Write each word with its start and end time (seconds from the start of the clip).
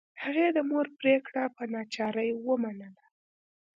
هغې 0.23 0.47
د 0.55 0.57
مور 0.69 0.85
پریکړه 0.99 1.43
په 1.55 1.63
ناچارۍ 1.73 2.29
ومنله 2.47 3.03